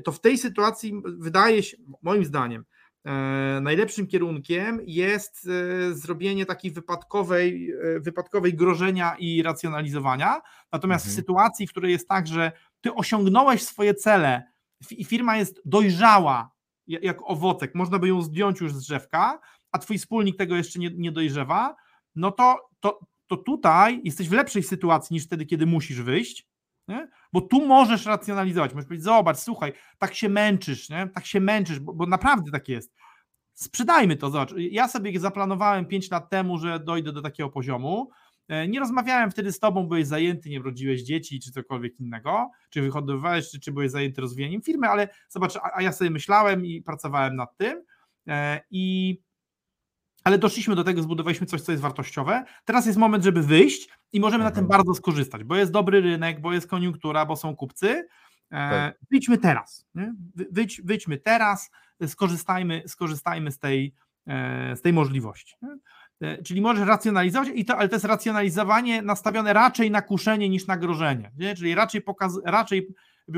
[0.05, 2.64] to w tej sytuacji wydaje się, moim zdaniem,
[3.05, 10.40] E, najlepszym kierunkiem jest e, zrobienie takiej wypadkowej, e, wypadkowej grożenia i racjonalizowania.
[10.73, 11.12] Natomiast mhm.
[11.12, 14.42] w sytuacji, w której jest tak, że ty osiągnąłeś swoje cele
[14.90, 16.51] i firma jest dojrzała
[16.87, 19.40] jak owocek, można by ją zdjąć już z drzewka,
[19.73, 21.77] a twój wspólnik tego jeszcze nie, nie dojrzewa,
[22.14, 26.47] no to, to, to tutaj jesteś w lepszej sytuacji niż wtedy, kiedy musisz wyjść,
[26.88, 27.09] nie?
[27.33, 31.09] Bo tu możesz racjonalizować, możesz powiedzieć, zobacz, słuchaj, tak się męczysz, nie?
[31.14, 32.95] tak się męczysz, bo, bo naprawdę tak jest.
[33.55, 34.55] Sprzedajmy to, zobacz.
[34.57, 38.11] Ja sobie zaplanowałem 5 lat temu, że dojdę do takiego poziomu.
[38.48, 42.83] E, nie rozmawiałem wtedy z tobą, byłeś zajęty, nie rodziłeś dzieci, czy cokolwiek innego, czy
[42.83, 46.83] wyhodowywałeś, czy, czy byłeś zajęty rozwijaniem firmy, ale zobacz, a, a ja sobie myślałem i
[46.83, 47.83] pracowałem nad tym
[48.28, 49.18] e, i
[50.24, 52.44] ale doszliśmy do tego, zbudowaliśmy coś, co jest wartościowe.
[52.64, 54.52] Teraz jest moment, żeby wyjść i możemy mhm.
[54.52, 54.78] na tym mhm.
[54.78, 57.88] bardzo skorzystać, bo jest dobry rynek, bo jest koniunktura, bo są kupcy.
[58.50, 58.98] E, tak.
[59.11, 59.87] Wyjdźmy teraz.
[59.94, 60.14] Nie?
[60.35, 61.70] Wyjdź, wyjdźmy teraz,
[62.07, 63.94] skorzystajmy, skorzystajmy z, tej,
[64.74, 65.55] z tej możliwości.
[65.62, 65.76] Nie?
[66.22, 70.66] E, czyli możesz racjonalizować, i to, ale to jest racjonalizowanie nastawione raczej na kuszenie niż
[70.66, 71.30] na grożenie.
[71.38, 71.54] Nie?
[71.54, 72.88] Czyli raczej, pokaz, raczej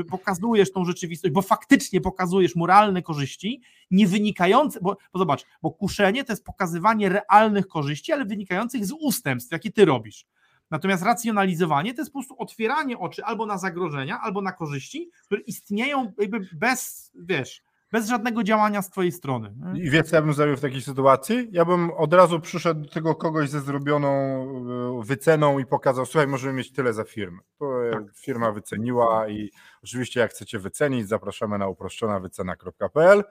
[0.09, 6.23] pokazujesz tą rzeczywistość, bo faktycznie pokazujesz moralne korzyści, nie wynikające, bo, bo zobacz, bo kuszenie
[6.23, 10.25] to jest pokazywanie realnych korzyści, ale wynikających z ustępstw, jakie ty robisz.
[10.71, 15.41] Natomiast racjonalizowanie to jest po prostu otwieranie oczy albo na zagrożenia, albo na korzyści, które
[15.41, 19.53] istnieją jakby bez, wiesz, bez żadnego działania z twojej strony.
[19.75, 21.47] I wiesz, co ja bym zrobił w takiej sytuacji?
[21.51, 26.27] Ja bym od razu przyszedł do tego kogoś ze zrobioną e, wyceną i pokazał, słuchaj,
[26.27, 27.39] możemy mieć tyle za firmę.
[27.59, 28.03] To e, Tak.
[28.15, 29.51] firma wyceniła i
[29.83, 33.23] oczywiście jak chcecie wycenić, zapraszamy na uproszczonawycena.pl,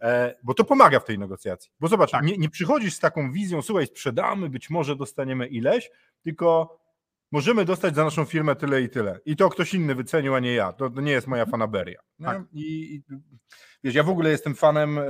[0.00, 1.70] e, bo to pomaga w tej negocjacji.
[1.80, 2.24] Bo zobacz, Tak.
[2.24, 5.90] nie, nie przychodzisz z taką wizją, słuchaj, sprzedamy, być może dostaniemy ileś,
[6.22, 6.78] tylko
[7.32, 9.20] możemy dostać za naszą firmę tyle i tyle.
[9.24, 10.72] I to ktoś inny wycenił, a nie ja.
[10.72, 12.00] To, nie jest moja fanaberia.
[12.24, 12.42] Tak.
[12.52, 13.02] I, i
[13.84, 15.04] wiesz, ja w ogóle jestem fanem e,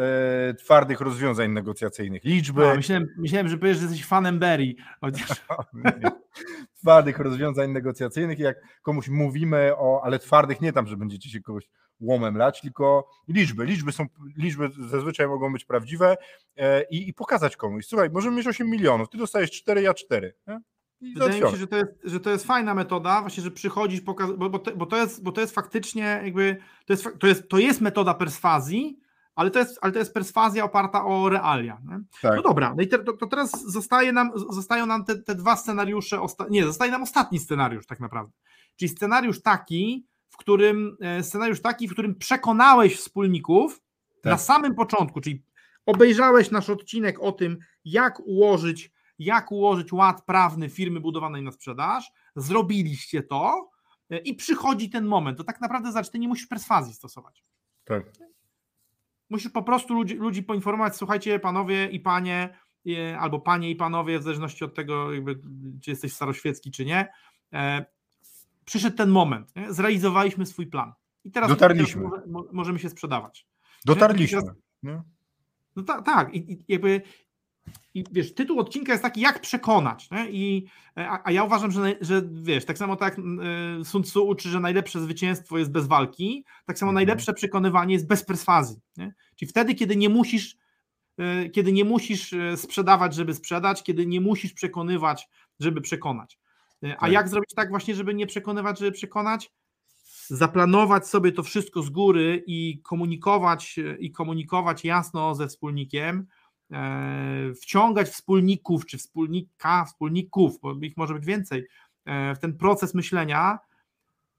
[0.55, 2.25] twardych rozwiązań negocjacyjnych.
[2.25, 4.75] Liczby, A, myślałem, myślałem, że powiesz, że jesteś fanem Berry.
[5.01, 5.29] Chociaż...
[6.81, 8.39] twardych rozwiązań negocjacyjnych.
[8.39, 11.69] Jak komuś mówimy o, ale twardych nie tam, że będziecie się kogoś
[12.01, 13.65] łomem lać, tylko liczby.
[13.65, 14.07] Liczby są,
[14.37, 16.17] liczby zazwyczaj mogą być prawdziwe
[16.57, 17.87] e, i, i pokazać komuś.
[17.87, 20.35] Słuchaj, możemy mieć 8 milionów, ty dostajesz 4, ja 4.
[20.47, 20.61] Nie?
[21.03, 24.01] I Wydaje mi się, że to, jest, że to jest fajna metoda, właśnie, że przychodzisz,
[24.01, 24.31] pokaz...
[24.37, 27.49] bo, bo, to, bo, to jest, bo to jest faktycznie jakby, to jest, to jest,
[27.49, 29.01] to jest metoda perswazji,
[29.35, 31.81] ale to jest, ale to jest perswazja oparta o realia.
[31.89, 32.01] Nie?
[32.23, 32.37] Tak.
[32.37, 35.57] No dobra, no i te, to, to teraz zostaje nam, zostają nam te, te dwa
[35.57, 36.47] scenariusze, osta...
[36.51, 38.33] nie, zostaje nam ostatni scenariusz tak naprawdę,
[38.77, 43.81] czyli scenariusz taki, w którym, e, scenariusz taki, w którym przekonałeś wspólników
[44.23, 44.31] Tak.
[44.31, 45.45] na samym początku, czyli
[45.87, 48.92] obejrzałeś nasz odcinek o tym, jak ułożyć,
[49.25, 53.71] jak ułożyć ład prawny firmy budowanej na sprzedaż, zrobiliście to
[54.11, 57.45] e, i przychodzi ten moment, to tak naprawdę zacz, ty nie musisz perswazji stosować.
[57.85, 58.03] Tak.
[59.31, 62.57] Musisz po prostu ludzi, ludzi poinformować, słuchajcie, panowie i panie,
[62.89, 65.41] e, albo panie i panowie, w zależności od tego, jakby,
[65.83, 67.13] czy jesteś staroświecki, czy nie.
[67.53, 67.85] E,
[68.65, 69.73] przyszedł ten moment, nie?
[69.73, 70.93] zrealizowaliśmy swój plan.
[71.25, 72.03] I teraz, Dotarliśmy.
[72.03, 73.47] teraz może, mo- możemy się sprzedawać.
[73.85, 74.41] Dotarliśmy.
[74.43, 75.03] Teraz-?
[75.77, 76.35] No tak, tak.
[76.35, 77.03] I, i jakby.
[77.95, 80.11] I wiesz, tytuł odcinka jest taki, jak przekonać.
[80.11, 80.31] Nie?
[80.31, 84.49] I, a, a ja uważam, że, że wiesz, tak samo tak y, Sun Tzu uczy,
[84.49, 86.95] że najlepsze zwycięstwo jest bez walki, tak samo Mhm.
[86.95, 88.77] najlepsze przekonywanie jest bez perswazji.
[88.97, 89.15] Nie?
[89.37, 90.57] Czyli wtedy, kiedy nie musisz,
[91.47, 95.29] y, kiedy nie musisz y, sprzedawać, żeby sprzedać, kiedy nie musisz przekonywać,
[95.61, 96.39] żeby przekonać.
[96.83, 97.13] A Tak.
[97.13, 99.53] jak zrobić tak właśnie, żeby nie przekonywać, żeby przekonać?
[100.29, 106.27] zaplanować sobie to wszystko z góry i komunikować, i komunikować jasno ze wspólnikiem,
[107.63, 111.67] wciągać wspólników czy wspólnika, wspólników, bo ich może być więcej,
[112.05, 113.59] e, w ten proces myślenia,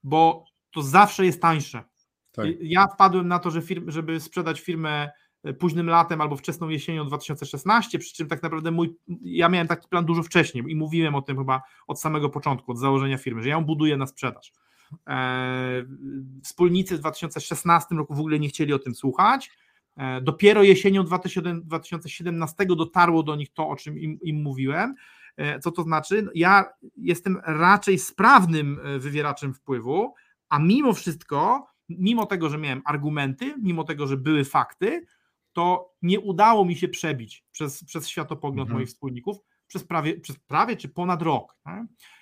[0.02, 1.82] bo to zawsze jest tańsze.
[2.32, 2.46] Tak.
[2.60, 5.10] Ja wpadłem na to, że firm, żeby sprzedać firmę
[5.44, 9.88] e, późnym latem albo wczesną jesienią 2016, przy czym tak naprawdę mój, ja miałem taki
[9.88, 13.48] plan dużo wcześniej i mówiłem o tym chyba od samego początku, od założenia firmy, że
[13.48, 14.52] ja ją buduję na sprzedaż.
[15.08, 15.84] E,
[16.42, 19.50] Wspólnicy w 2016 roku w ogóle nie chcieli o tym słuchać.
[19.96, 24.94] E, Dopiero jesienią 2007 2017 dotarło do nich to, o czym im, im mówiłem.
[25.36, 26.28] E, Co to znaczy?
[26.34, 26.64] Ja
[26.96, 30.14] jestem raczej sprawnym e, wywieraczem wpływu,
[30.48, 35.06] a mimo wszystko, mimo tego, że miałem argumenty, mimo tego, że były fakty,
[35.52, 38.76] to nie udało mi się przebić przez, przez światopogląd Mhm.
[38.76, 41.56] moich wspólników przez prawie, przez prawie czy ponad rok.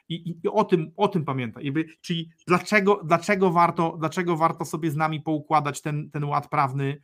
[0.09, 1.65] I, i, o, tym, o tym pamiętaj.
[1.65, 7.01] Jakby, czyli dlaczego, dlaczego, warto, dlaczego warto sobie z nami poukładać ten, ten ład prawny,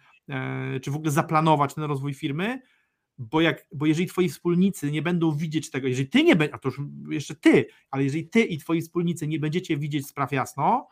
[0.83, 2.61] czy w ogóle zaplanować ten rozwój firmy,
[3.19, 6.59] bo, jak, bo jeżeli twoi wspólnicy nie będą widzieć tego, jeżeli ty nie będziesz, a
[6.59, 10.89] to już jeszcze ty, ale jeżeli ty i twoi wspólnicy nie będziecie widzieć spraw jasno,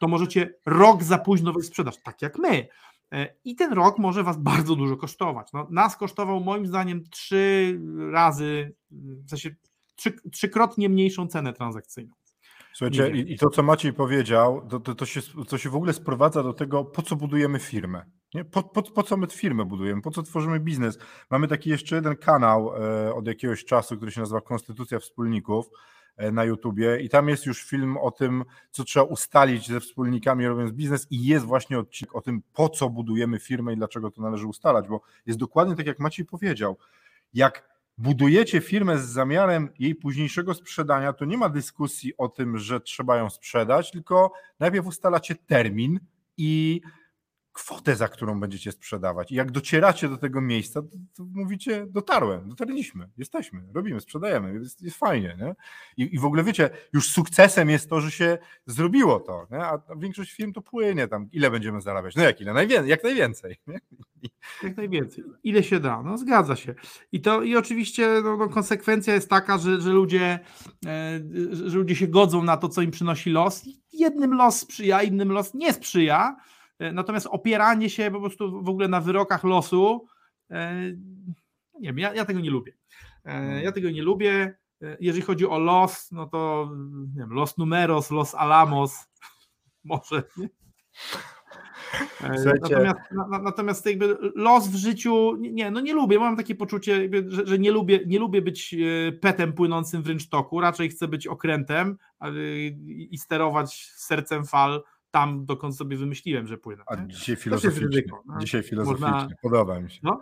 [0.00, 2.68] to możecie rok za późno wejść sprzedaż, tak jak my.
[3.12, 5.52] E, I ten rok może was bardzo dużo kosztować.
[5.52, 7.80] No, nas kosztował moim zdaniem trzy
[8.12, 9.54] razy, w sensie
[9.96, 12.14] trzy, trzykrotnie mniejszą cenę transakcyjną.
[12.72, 15.92] Słuchajcie, i, i to, co Maciej powiedział, to, to, to, się, to się w ogóle
[15.92, 18.04] sprowadza do tego, po co budujemy firmę.
[18.34, 18.44] Nie?
[18.44, 20.98] Po, po, po co my firmę budujemy, po co tworzymy biznes.
[21.30, 25.70] Mamy taki jeszcze jeden kanał e, od jakiegoś czasu, który się nazywa Konstytucja Wspólników
[26.16, 30.46] e, na YouTubie i tam jest już film o tym, co trzeba ustalić ze wspólnikami
[30.46, 34.22] robiąc biznes i jest właśnie odcinek o tym, po co budujemy firmę i dlaczego to
[34.22, 36.76] należy ustalać, bo jest dokładnie tak, jak Maciej powiedział.
[37.34, 42.80] Jak budujecie firmę z zamiarem jej późniejszego sprzedania, to nie ma dyskusji o tym, że
[42.80, 46.00] trzeba ją sprzedać, tylko najpierw ustalacie termin
[46.36, 46.80] i
[47.52, 49.32] kwotę, za którą będziecie sprzedawać.
[49.32, 54.82] I jak docieracie do tego miejsca, to, to mówicie, dotarłem, dotarliśmy, jesteśmy, robimy, sprzedajemy, jest,
[54.82, 55.36] jest fajnie.
[55.40, 55.54] Nie?
[55.96, 59.58] I, I w ogóle wiecie, już sukcesem jest to, że się zrobiło to, nie?
[59.58, 62.16] a większość firm to płynie tam, ile będziemy zarabiać?
[62.16, 62.52] No jak ile?
[62.52, 63.56] Najwię- jak najwięcej.
[63.66, 63.80] Nie?
[64.62, 65.24] Jak najwięcej.
[65.42, 66.02] Ile się da?
[66.02, 66.74] No zgadza się.
[67.12, 70.38] I to i oczywiście no, no, konsekwencja jest taka, że, że, ludzie,
[70.86, 71.20] e,
[71.52, 73.64] że ludzie się godzą na to, co im przynosi los.
[73.92, 76.36] Jednym los sprzyja, innym los nie sprzyja.
[76.80, 80.06] E, Natomiast opieranie się po prostu w ogóle na wyrokach losu,
[80.50, 80.74] e,
[81.80, 82.72] nie wiem, ja, ja tego nie lubię.
[83.24, 84.56] E, Ja tego nie lubię.
[85.00, 86.70] Jeżeli chodzi o los, no to
[87.14, 88.94] nie wiem, los numeros, los alamos,
[89.84, 90.22] może.
[90.36, 90.48] Nie?
[92.62, 97.24] Natomiast, na, natomiast jakby los w życiu, nie, no nie lubię, mam takie poczucie, jakby,
[97.28, 98.76] że, że, nie, lubię, nie lubię być
[99.20, 101.98] petem płynącym w rynsztoku, raczej chcę być okrętem
[103.10, 106.82] i sterować sercem fal tam, dokąd sobie wymyśliłem, że płynę.
[106.86, 107.86] A dzisiaj filozoficznie.
[107.86, 108.38] Ryzyko, no?
[108.38, 109.10] Dzisiaj filozoficznie.
[109.10, 109.28] Można...
[109.42, 110.00] Podoba mi się.
[110.02, 110.20] No?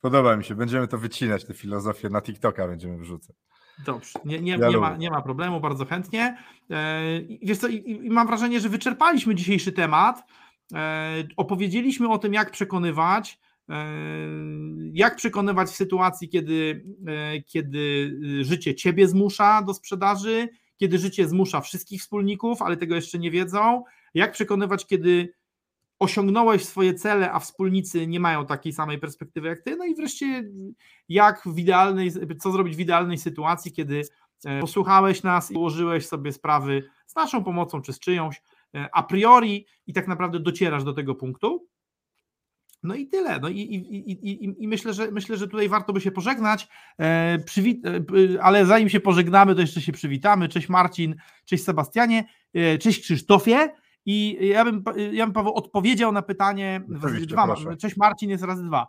[0.00, 0.54] Podoba mi się.
[0.54, 3.36] Będziemy to wycinać, tę filozofię na TikToka będziemy wrzucać.
[3.86, 6.36] Dobrze, nie, nie, ja nie, ma, nie ma problemu, bardzo chętnie.
[6.70, 7.00] E,
[7.42, 10.22] wiesz co, i, i mam wrażenie, że wyczerpaliśmy dzisiejszy temat.
[10.74, 13.86] E, opowiedzieliśmy o tym, jak przekonywać, e,
[14.92, 16.84] jak przekonywać w sytuacji, kiedy,
[17.46, 23.30] kiedy życie ciebie zmusza do sprzedaży, kiedy życie zmusza wszystkich wspólników, ale tego jeszcze nie
[23.30, 25.34] wiedzą, jak przekonywać, kiedy
[25.98, 30.44] osiągnąłeś swoje cele, a wspólnicy nie mają takiej samej perspektywy jak ty, no i wreszcie
[31.08, 34.02] jak w idealnej, co zrobić w idealnej sytuacji, kiedy
[34.44, 38.42] e, posłuchałeś nas i ułożyłeś sobie sprawy z naszą pomocą czy z czyjąś
[38.74, 41.66] e, a priori i tak naprawdę docierasz do tego punktu.
[42.82, 43.40] No i tyle.
[43.40, 46.68] No i, i, i, i, myślę, że myślę, że tutaj warto by się pożegnać,
[47.00, 50.48] e, e ale zanim się pożegnamy, to jeszcze się przywitamy.
[50.48, 52.24] Cześć Marcin, cześć Sebastianie,
[52.54, 53.83] e, cześć Krzysztofie.
[54.06, 56.80] I ja bym, ja bym Paweł odpowiedział na pytanie.
[57.26, 57.44] Dwa,
[57.76, 58.86] cześć Marcin jest razy dwa.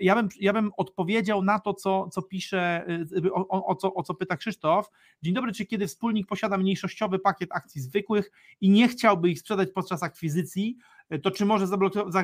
[0.00, 2.86] Ja bym, ja bym odpowiedział na to, co, co pisze,
[3.32, 4.90] o, o, o, co, o co pyta Krzysztof.
[5.22, 9.68] Dzień dobry, czy kiedy wspólnik posiada mniejszościowy pakiet akcji zwykłych i nie chciałby ich sprzedać
[9.74, 10.76] podczas akwizycji,
[11.22, 11.66] to czy może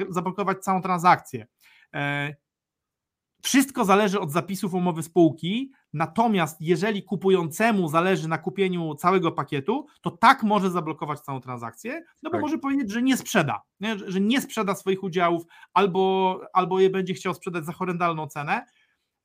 [0.09, 1.47] zablokować całą transakcję?
[3.43, 10.11] Wszystko zależy od zapisów umowy spółki, natomiast jeżeli kupującemu zależy na kupieniu całego pakietu, to
[10.11, 12.41] tak może zablokować całą transakcję, no bo tak.
[12.41, 13.99] może powiedzieć, że nie sprzeda, nie?
[13.99, 15.43] że nie sprzeda swoich udziałów
[15.75, 18.67] albo, albo je będzie chciał sprzedać za horrendalną cenę.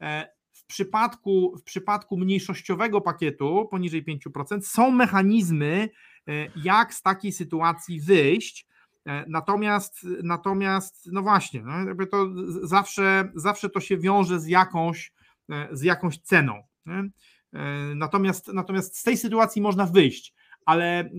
[0.01, 5.89] E, w przypadku, w przypadku mniejszościowego pakietu poniżej 5% są mechanizmy,
[6.27, 6.31] e,
[6.63, 8.67] jak z takiej sytuacji wyjść.
[9.05, 12.27] E, natomiast, natomiast no właśnie, no jakby to
[12.63, 15.13] zawsze, zawsze to się wiąże z jakąś,
[15.49, 16.63] e, z jakąś ceną.
[16.85, 17.09] Nie?
[17.53, 20.33] E, natomiast, natomiast z tej sytuacji można wyjść,
[20.65, 21.09] ale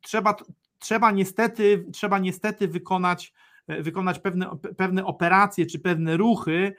[0.00, 0.36] trzeba,
[0.78, 3.32] trzeba niestety, trzeba niestety wykonać,
[3.68, 6.74] wykonać pewne, pewne operacje czy pewne ruchy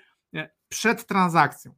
[0.70, 1.74] przed transakcją.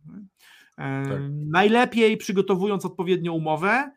[0.76, 1.20] Tak.
[1.32, 3.92] Najlepiej przygotowując odpowiednią umowę,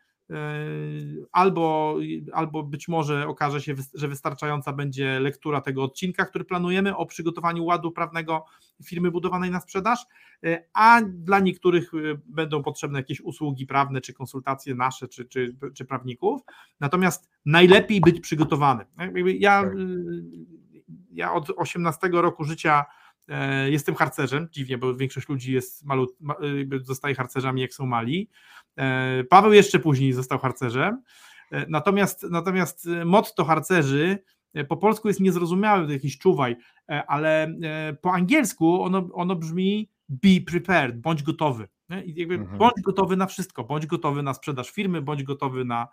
[1.33, 1.97] albo,
[2.33, 7.65] albo być może okaże się, że wystarczająca będzie lektura tego odcinka, który planujemy o przygotowaniu
[7.65, 8.45] ładu prawnego
[8.85, 10.07] firmy budowanej na sprzedaż,
[10.43, 15.57] yy, a dla niektórych yy, będą potrzebne jakieś usługi prawne, czy konsultacje nasze, czy, czy,
[15.75, 16.41] czy prawników.
[16.81, 18.85] Natomiast najlepiej być przygotowany.
[19.39, 19.73] Ja, tak.
[21.13, 22.85] ja od 18 roku życia
[23.67, 26.07] jestem harcerzem, dziwnie, bo większość ludzi jest malu,
[26.83, 28.29] zostaje harcerzami jak są mali.
[28.77, 31.03] E, Paweł jeszcze później został harcerzem.
[31.53, 34.19] E, natomiast, natomiast motto harcerzy
[34.55, 36.57] e, po polsku jest niezrozumiałe, to jakiś czuwaj,
[37.07, 37.55] ale
[38.03, 41.69] po angielsku ono, ono brzmi be prepared, bądź gotowy.
[41.91, 42.59] Mhm.
[42.59, 45.89] Bądź gotowy na wszystko, bądź gotowy na sprzedaż firmy, bądź gotowy na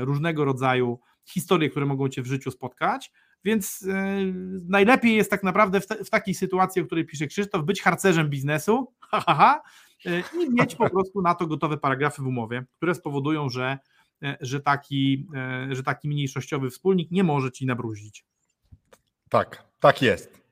[0.00, 3.12] różnego rodzaju historie, które mogą Cię w życiu spotkać.
[3.44, 3.84] Więc
[4.68, 8.30] najlepiej jest tak naprawdę w, te, w takiej sytuacji, o której pisze Krzysztof, być harcerzem
[8.30, 9.62] biznesu, ha, ha, ha,
[10.04, 13.78] E, i mieć po prostu na to gotowe paragrafy w umowie, które spowodują, że,
[14.22, 18.24] e, że, taki, e, że taki mniejszościowy wspólnik nie może ci nabruzić.
[19.28, 20.46] Tak, tak jest.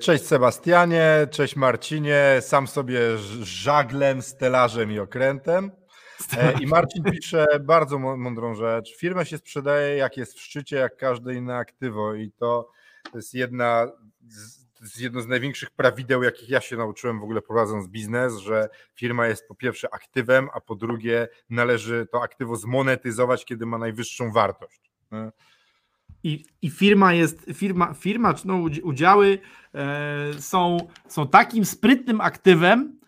[0.00, 3.00] Cześć Sebastianie, cześć Marcinie, sam sobie
[3.42, 5.70] żaglem, stelażem i okrętem.
[6.60, 8.96] I Marcin pisze bardzo mądrą rzecz.
[8.96, 12.70] Firma się sprzedaje jak jest w szczycie, jak każde inne aktywo i to
[13.14, 13.86] jest jedna
[14.84, 19.26] z jedno z największych prawideł, jakich ja się nauczyłem w ogóle prowadząc biznes, że firma
[19.26, 24.90] jest po pierwsze aktywem, a po drugie należy to aktywo zmonetyzować, kiedy ma najwyższą wartość.
[26.22, 29.38] I, I, firma jest, firma, firma no, udziały
[29.74, 30.76] e, są,
[31.08, 32.98] są takim sprytnym aktywem,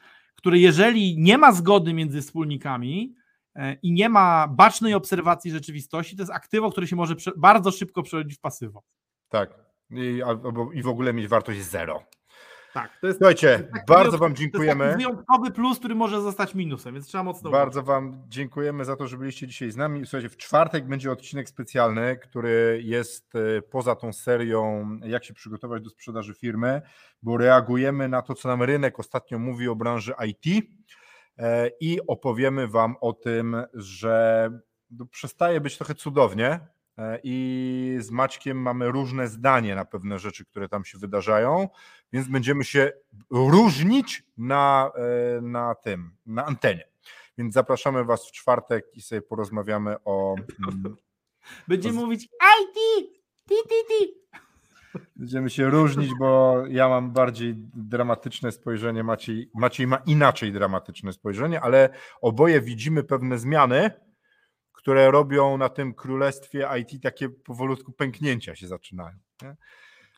[0.47, 3.15] które jeżeli nie ma zgody między wspólnikami
[3.55, 8.03] e, i nie ma bacznej obserwacji rzeczywistości, to jest aktywo, które się może bardzo szybko
[8.03, 8.83] przerodzić w pasywo.
[9.29, 9.55] Tak,
[9.91, 12.03] i, albo, i w ogóle mieć wartość zero.
[12.77, 14.85] Tak, to jest, Słuchajcie, bardzo Wam dziękujemy.
[14.85, 17.51] To jest wyjątkowy plus, który może zostać minusem, więc trzeba mocno.
[17.51, 18.03] Bardzo uważać.
[18.03, 20.07] Wam dziękujemy za to, że byliście dzisiaj z nami.
[20.07, 25.83] Słuchajcie, w czwartek będzie odcinek specjalny, który jest e, poza tą serią, jak się przygotować
[25.83, 26.83] do sprzedaży firmy,
[27.23, 30.67] bo reagujemy na to, co nam rynek ostatnio mówi o branży IT
[31.39, 34.51] e, i opowiemy Wam o tym, że
[34.91, 36.61] no, przestaje być trochę cudownie,
[37.23, 41.69] i z Maćkiem mamy różne zdanie na pewne rzeczy, które tam się wydarzają,
[42.13, 42.93] więc będziemy się
[43.31, 44.91] różnić na,
[45.37, 46.89] e, na tym, na antenie.
[47.39, 50.37] Więc zapraszamy Was w czwartek i sobie porozmawiamy o.
[50.69, 50.97] Mm,
[51.69, 52.03] Będziemy o...
[52.03, 53.09] mówić IT!
[53.49, 54.27] Ti, ti, ti.
[55.17, 61.61] Będziemy się różnić, bo ja mam bardziej dramatyczne spojrzenie, Maciej, Maciej ma inaczej dramatyczne spojrzenie,
[61.61, 61.89] ale
[62.21, 63.91] oboje widzimy pewne zmiany,
[64.87, 69.17] które robią na tym królestwie IT takie powolutku pęknięcia się zaczynają.
[69.43, 69.57] Nie?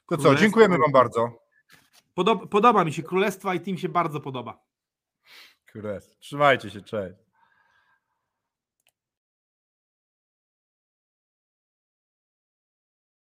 [0.09, 1.39] To co, Królestwo- dziękujemy Wam bardzo.
[2.15, 4.59] Podoba, podoba mi się, Królestwa i Team się bardzo podoba.
[5.67, 6.17] Królestwo.
[6.21, 7.17] Trzymajcie się, cześć.